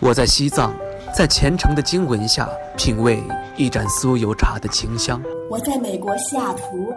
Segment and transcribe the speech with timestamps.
[0.00, 0.72] 我在西藏，
[1.12, 3.20] 在虔诚的经文下品味
[3.56, 5.20] 一盏酥油茶的清香。
[5.50, 6.94] 我在美国西雅图，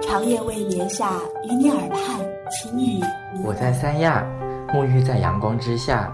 [0.00, 1.12] 长夜未眠下
[1.44, 3.00] 与你耳畔轻语。
[3.44, 4.24] 我在三亚，
[4.68, 6.10] 沐浴在阳光之下。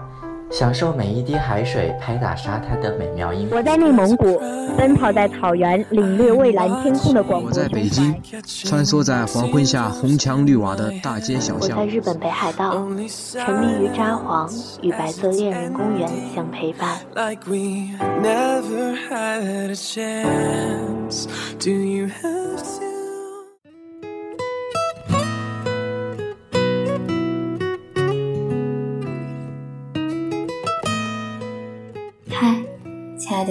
[0.57, 3.49] 享受每一滴海水拍打沙滩的美妙音。
[3.51, 4.39] 我在内蒙古，
[4.77, 7.49] 奔跑在草原，领略蔚蓝天空的广阔。
[7.49, 8.15] 我在北京，
[8.63, 11.77] 穿梭在黄昏下红墙绿瓦的大街小巷。
[11.77, 14.49] 我在日本北海道，沉迷于札幌，
[14.81, 16.99] 与白色恋人公园相陪伴。
[17.11, 17.21] 亲
[19.11, 19.41] 爱
[21.59, 22.34] 的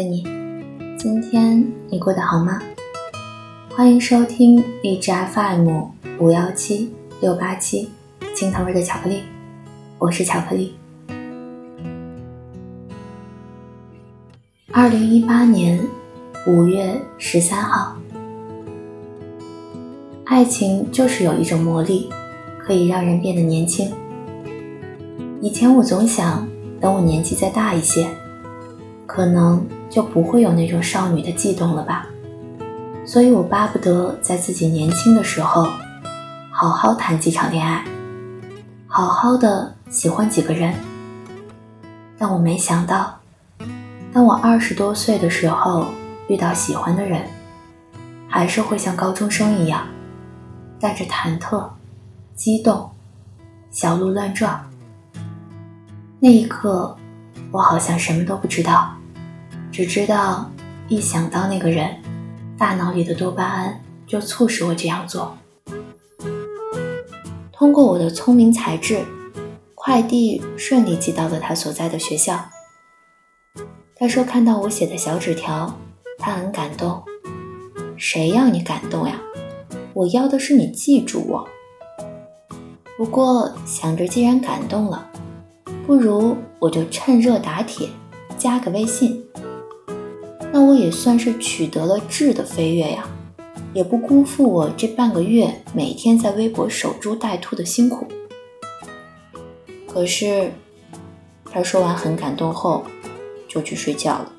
[0.04, 0.22] 你，
[0.98, 2.60] 今天你过得好吗？
[3.74, 5.68] 欢迎收听荔枝 FM
[6.18, 7.90] 五幺七六八七
[8.34, 9.22] 青藤味的巧克力，
[9.98, 10.74] 我是巧克力。
[14.72, 15.80] 二零一八年
[16.46, 17.96] 五月十三号，
[20.24, 22.10] 爱情就是有一种魔力，
[22.58, 23.90] 可以让人变得年轻。
[25.40, 26.46] 以前我总想，
[26.80, 28.06] 等我年纪再大一些。
[29.06, 32.04] 可能就不会有那种少女的悸动了吧，
[33.06, 35.68] 所以我巴不得在自己年轻的时候，
[36.50, 37.84] 好好谈几场恋爱，
[38.88, 40.74] 好好的喜欢几个人。
[42.18, 43.20] 但我没想到，
[44.12, 45.86] 当我二十多岁的时候
[46.26, 47.22] 遇到喜欢的人，
[48.28, 49.86] 还是会像高中生一样，
[50.80, 51.68] 带着忐忑、
[52.34, 52.90] 激动，
[53.70, 54.60] 小鹿乱撞。
[56.18, 56.96] 那一刻。
[57.50, 58.93] 我好像什么都不知道，
[59.74, 60.48] 只知道
[60.86, 61.96] 一想到那个人，
[62.56, 65.36] 大脑里的多巴胺就促使我这样做。
[67.50, 69.04] 通过我的聪明才智，
[69.74, 72.50] 快递顺利寄到了他所在的学校。
[73.96, 75.76] 他说看到我写的小纸条，
[76.18, 77.02] 他很感动。
[77.96, 79.20] 谁要你感动呀？
[79.92, 81.48] 我要的是你记住我。
[82.96, 85.10] 不过想着既然感动了。
[85.84, 87.88] 不如我就趁热打铁，
[88.38, 89.20] 加个微信。
[90.54, 93.08] 那我也算是取得了质的飞跃呀，
[93.72, 98.06] 也不辜负我这半个月每天在微博守株待兔的辛苦。
[99.88, 100.52] 可是，
[101.50, 102.84] 他说完很感动后，
[103.48, 104.32] 就去睡觉了。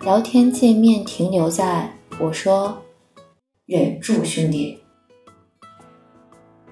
[0.00, 2.82] 聊天界面停留在我说
[3.68, 4.78] “忍住，兄弟”，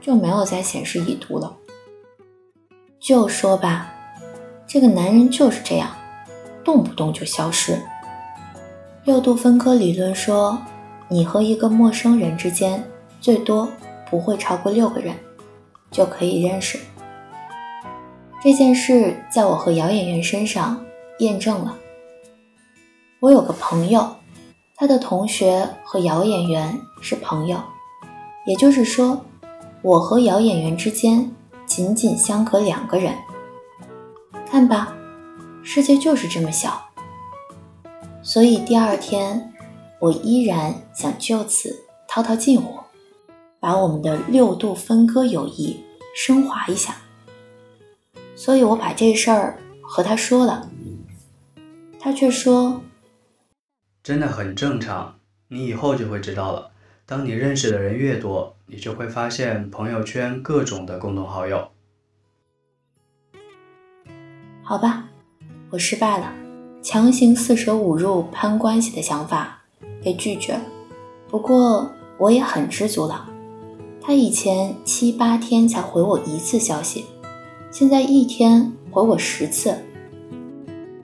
[0.01, 1.55] 就没有再显示已读了。
[2.99, 3.93] 就说吧，
[4.67, 5.95] 这个男人就是这样，
[6.65, 7.79] 动不动就消失。
[9.07, 10.61] 六度分割理论说，
[11.09, 12.83] 你和一个陌生人之间
[13.21, 13.71] 最多
[14.11, 15.15] 不会超过六个人
[15.93, 16.77] 就可以认识。
[18.43, 20.85] 这件事在我和姚演员身上
[21.21, 21.77] 验证了。
[23.21, 24.17] 我有个朋友，
[24.75, 27.63] 他的同学和姚演员是朋友，
[28.45, 29.25] 也就是说，
[29.83, 31.31] 我和姚演员之间。
[31.65, 33.13] 仅仅相隔两个人，
[34.49, 34.95] 看吧，
[35.65, 36.86] 世界就是这么小。
[38.27, 39.55] 所以第二天，
[40.01, 42.81] 我依然想就此套套近乎，
[43.61, 45.81] 把我们的六度分割友谊
[46.13, 46.97] 升华一下。
[48.35, 50.69] 所以我把这事儿和他说了，
[52.01, 52.83] 他却说
[54.03, 56.73] ：“真的很正常，你以后就会知道了。”
[57.07, 61.71] 当你认识的人越多，你就会发现朋友圈各种的共同好友。
[64.65, 65.09] 好吧，
[65.71, 66.35] 我失败了，
[66.87, 69.61] 强行四舍五入攀关系的想法
[70.05, 70.57] 被拒绝。
[71.27, 73.29] 不过我也很知足了，
[74.01, 77.05] 他以前七八天才回我一次消息，
[77.73, 79.77] 现在一天回我十次。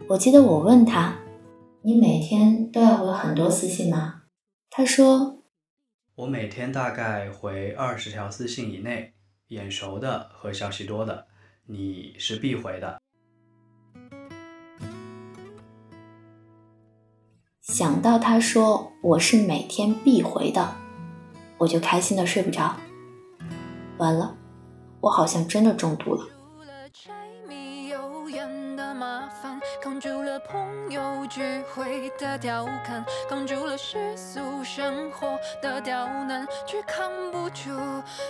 [0.06, 1.16] 我记得我问他
[1.82, 4.22] ：“你每天都要回很多私信吗？”
[4.70, 5.42] 他说。
[6.14, 9.14] 我每天大概回二十条私信以内，
[9.48, 11.26] 眼熟的和消息多的，
[11.66, 13.01] 你是必回的。
[17.82, 20.76] 想到他说我是每天必回的，
[21.58, 22.76] 我就开心的睡不着。
[23.98, 24.36] 完了，
[25.00, 26.24] 我好像真的中毒了。
[29.82, 31.42] 扛住了朋友聚
[31.74, 37.70] 会的调侃，扛住了世俗生活的刁难，却扛不住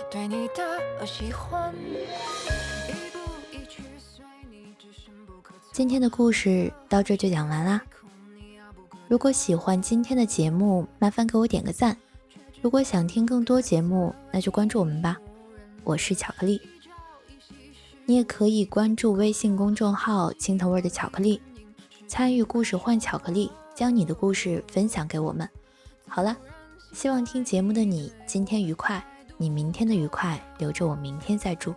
[0.09, 1.71] 对你的喜欢。
[5.71, 7.79] 今天的故事到这就讲完啦。
[9.13, 11.95] 如果喜欢今天的节目，麻烦给我点个赞。
[12.63, 15.15] 如果想听更多节目，那就关注我们吧。
[15.83, 16.59] 我是巧克力。
[18.07, 21.39] 你也可以关注微信公众号“青藤味的巧克力”，
[22.09, 25.47] 参与故事换巧克力，将你的故事分享给我们。
[26.07, 26.35] 好了，
[26.91, 29.05] 希望听节目的你今天愉快，
[29.37, 31.71] 你明天的愉快留着我明天再祝。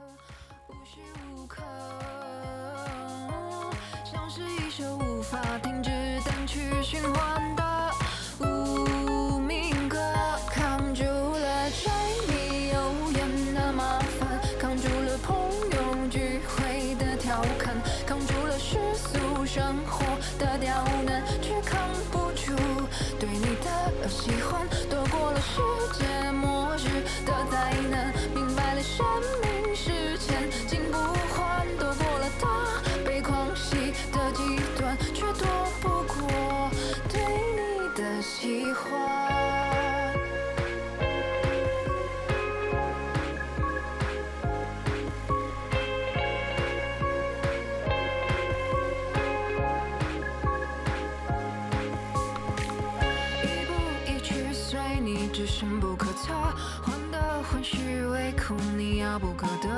[58.77, 59.69] 你遥不可得，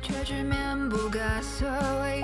[0.00, 1.66] 却只面不改色，
[2.02, 2.22] 为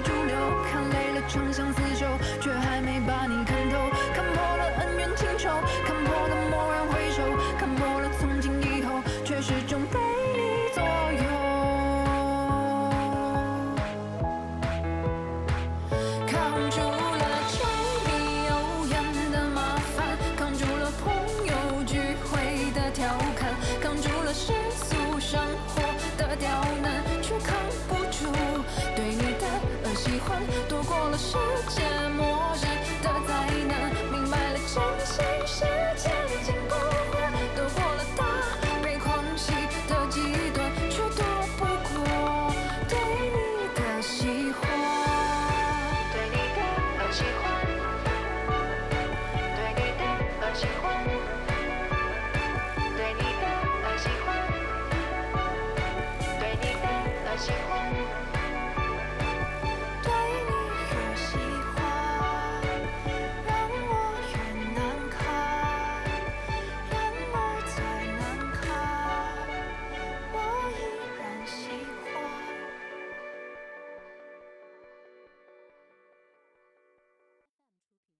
[0.00, 0.36] 主流，
[0.70, 2.06] 看累了长相厮守，
[2.40, 3.78] 却还没把你看透。
[4.14, 5.50] 看破了恩怨情仇，
[5.86, 7.22] 看破了蓦然回首，
[7.58, 8.03] 看破了。
[32.16, 32.64] 末日
[33.02, 33.30] 的灾
[33.68, 33.72] 难，
[34.12, 34.74] 明白了真
[35.06, 35.64] 心，时
[35.96, 36.04] 间
[36.44, 37.16] 经不过，
[37.56, 38.20] 躲过了大，
[38.82, 39.52] 被狂喜
[39.88, 40.20] 的极
[40.52, 41.24] 端，却躲
[41.56, 42.54] 不过
[42.88, 42.92] 对
[43.30, 43.36] 你
[43.74, 44.62] 的喜欢。